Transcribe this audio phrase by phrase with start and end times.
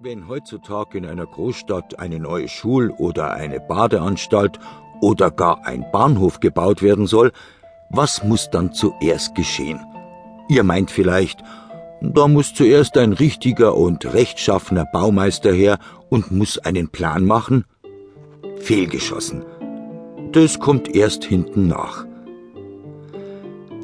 [0.00, 4.60] Wenn heutzutage in einer Großstadt eine neue Schul- oder eine Badeanstalt
[5.00, 7.32] oder gar ein Bahnhof gebaut werden soll,
[7.90, 9.80] was muss dann zuerst geschehen?
[10.48, 11.42] Ihr meint vielleicht,
[12.00, 17.64] da muss zuerst ein richtiger und rechtschaffener Baumeister her und muss einen Plan machen?
[18.58, 19.44] Fehlgeschossen.
[20.30, 22.06] Das kommt erst hinten nach.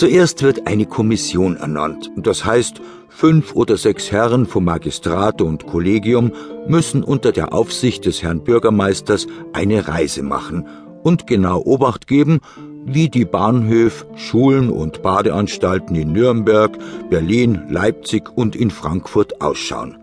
[0.00, 2.80] Zuerst wird eine Kommission ernannt, das heißt,
[3.10, 6.32] fünf oder sechs Herren vom Magistrat und Kollegium
[6.66, 10.66] müssen unter der Aufsicht des Herrn Bürgermeisters eine Reise machen
[11.02, 12.40] und genau Obacht geben,
[12.86, 16.78] wie die Bahnhöfe, Schulen und Badeanstalten in Nürnberg,
[17.10, 19.98] Berlin, Leipzig und in Frankfurt ausschauen.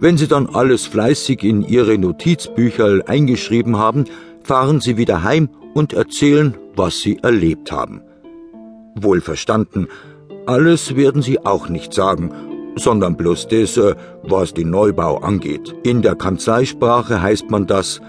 [0.00, 4.06] Wenn Sie dann alles fleißig in Ihre Notizbücher eingeschrieben haben,
[4.42, 8.02] fahren Sie wieder heim und erzählen, was Sie erlebt haben.
[9.02, 9.88] Wohlverstanden,
[10.46, 12.32] alles werden sie auch nicht sagen,
[12.76, 15.74] sondern bloß das, äh, was den Neubau angeht.
[15.82, 18.00] In der Kanzleisprache heißt man das,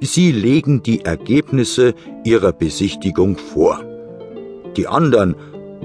[0.00, 3.82] Sie legen die Ergebnisse Ihrer Besichtigung vor.
[4.76, 5.34] Die anderen,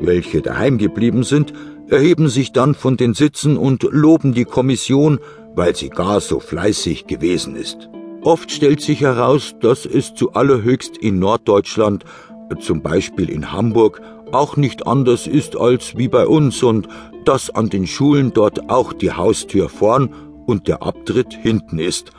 [0.01, 1.53] welche daheim geblieben sind,
[1.89, 5.19] erheben sich dann von den Sitzen und loben die Kommission,
[5.55, 7.89] weil sie gar so fleißig gewesen ist.
[8.21, 12.03] Oft stellt sich heraus, dass es zu allerhöchst in Norddeutschland,
[12.59, 14.01] zum Beispiel in Hamburg,
[14.31, 16.87] auch nicht anders ist als wie bei uns und
[17.25, 20.13] dass an den Schulen dort auch die Haustür vorn
[20.45, 22.11] und der Abtritt hinten ist.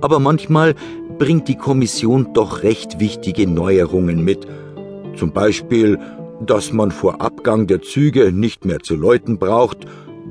[0.00, 0.74] Aber manchmal
[1.18, 4.46] bringt die Kommission doch recht wichtige Neuerungen mit.
[5.16, 5.98] Zum Beispiel,
[6.44, 9.86] dass man vor Abgang der Züge nicht mehr zu läuten braucht,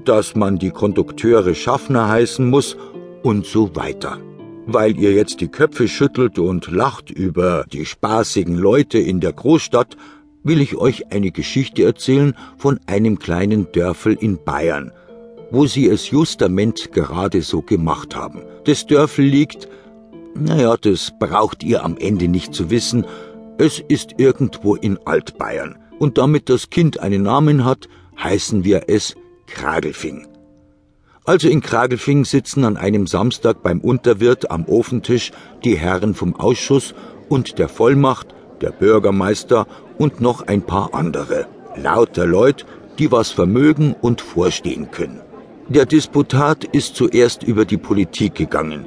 [0.05, 2.77] dass man die Kondukteure Schaffner heißen muss
[3.23, 4.17] und so weiter.
[4.65, 9.97] Weil ihr jetzt die Köpfe schüttelt und lacht über die spaßigen Leute in der Großstadt,
[10.43, 14.91] will ich euch eine Geschichte erzählen von einem kleinen Dörfel in Bayern,
[15.51, 18.41] wo sie es justament gerade so gemacht haben.
[18.65, 19.67] Das Dörfel liegt,
[20.35, 23.05] naja, das braucht ihr am Ende nicht zu wissen,
[23.57, 25.77] es ist irgendwo in Altbayern.
[25.99, 27.87] Und damit das Kind einen Namen hat,
[28.21, 29.15] heißen wir es
[29.47, 30.27] Kragelfing.
[31.25, 35.31] Also in Kragelfing sitzen an einem Samstag beim Unterwirt am Ofentisch
[35.63, 36.93] die Herren vom Ausschuss
[37.29, 41.45] und der Vollmacht, der Bürgermeister und noch ein paar andere.
[41.75, 42.65] Lauter Leute,
[42.97, 45.21] die was vermögen und vorstehen können.
[45.67, 48.85] Der Disputat ist zuerst über die Politik gegangen.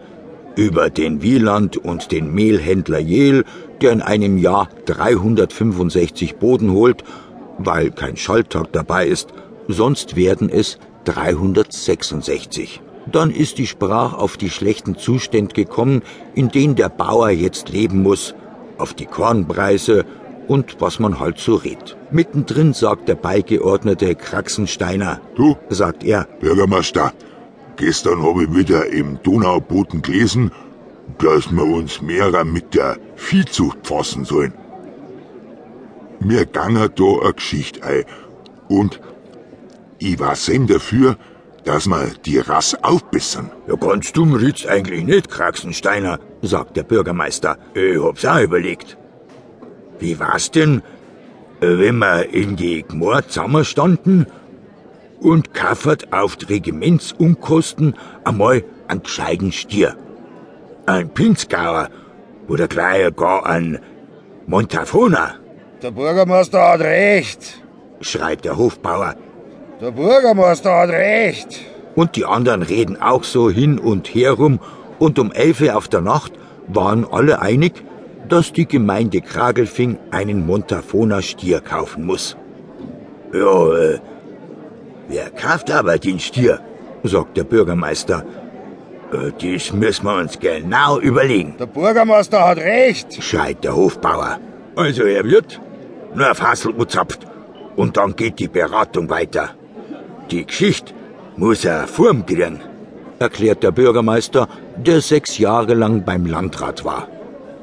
[0.56, 3.44] Über den Wieland und den Mehlhändler Jehl,
[3.82, 7.04] der in einem Jahr 365 Boden holt,
[7.58, 9.28] weil kein Schalltag dabei ist,
[9.68, 12.80] sonst werden es 366.
[13.10, 16.02] Dann ist die Sprach auf die schlechten Zustände gekommen,
[16.34, 18.34] in denen der Bauer jetzt leben muss,
[18.78, 20.04] auf die Kornpreise
[20.48, 21.96] und was man halt so redet.
[22.10, 25.20] Mittendrin sagt der Beigeordnete Kraxensteiner.
[25.34, 27.12] Du, sagt er, Bürgermeister,
[27.76, 30.52] gestern habe ich wieder im Donauboten gelesen,
[31.18, 34.54] dass wir uns mehrer mit der Viehzucht fassen sollen.
[36.20, 38.04] Mir gangen da eine Geschichte ein
[38.68, 39.00] und
[39.98, 41.16] ich war sen dafür,
[41.66, 43.50] dass wir die Rass aufbessern.
[43.66, 47.58] Ja, ganz dumm ritz eigentlich nicht, Kraxensteiner, sagt der Bürgermeister.
[47.74, 48.96] Ich hab's auch überlegt.
[49.98, 50.82] Wie war's denn,
[51.60, 54.26] wenn wir in die Gmor zusammenstanden
[55.20, 59.96] und kaffert auf die Regimentsunkosten einmal einen gescheiten Stier?
[60.86, 61.88] Ein Pinzgauer
[62.46, 63.80] oder gleich gar ein
[64.46, 65.34] Montafoner?
[65.82, 67.60] Der Bürgermeister hat recht,
[68.00, 69.16] schreit der Hofbauer.
[69.80, 71.60] Der Bürgermeister hat recht.
[71.94, 74.58] Und die anderen reden auch so hin und her rum,
[74.98, 76.32] und um elf Uhr auf der Nacht
[76.68, 77.84] waren alle einig,
[78.28, 82.36] dass die Gemeinde Kragelfing einen Montafoner Stier kaufen muss.
[83.34, 84.00] Ja, äh,
[85.08, 86.60] wer kauft aber den Stier?
[87.02, 88.24] sagt der Bürgermeister.
[89.12, 91.54] Äh, das müssen wir uns genau überlegen.
[91.58, 94.40] Der Bürgermeister hat recht, schreit der Hofbauer.
[94.74, 95.60] Also er wird
[96.14, 97.26] nur auf Hassel uzapft
[97.76, 99.50] und dann geht die Beratung weiter.
[100.30, 100.92] Die Geschichte
[101.36, 102.60] muss er Form kriegen,
[103.20, 107.06] erklärt der Bürgermeister, der sechs Jahre lang beim Landrat war.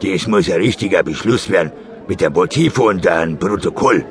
[0.02, 1.74] Das muss ein richtiger Beschluss werden
[2.08, 4.06] mit der Motive und einem Protokoll.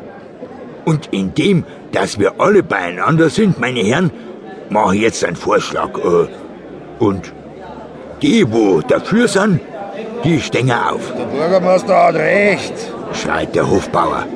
[0.85, 4.11] Und indem, dass wir alle beieinander sind, meine Herren,
[4.69, 5.91] mache ich jetzt einen Vorschlag.
[5.99, 6.29] Äh,
[6.99, 7.33] und
[8.21, 9.61] die, wo dafür sind,
[10.25, 11.13] die stehen auf.
[11.17, 12.75] Der Bürgermeister hat recht,
[13.15, 14.27] schreit der Hofbauer.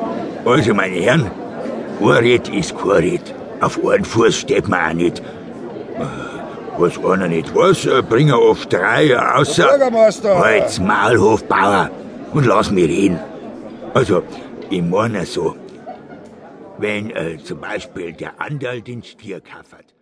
[0.45, 1.31] Also, meine Herren,
[1.99, 3.35] Vorred ist Vorred.
[3.61, 5.23] Auf einen Fuß steht man auch nicht.
[6.79, 9.63] Was einer nicht weiß, bringen oft drei außer.
[9.63, 10.39] Der Bürgermeister!
[10.39, 11.91] Halt's Maul, Hofbauer,
[12.35, 13.19] und lass mich reden.
[13.95, 14.23] Also,
[14.69, 15.57] ich meine so,
[16.79, 19.96] wenn äh, zum Beispiel der Anderl den Stier kaffert,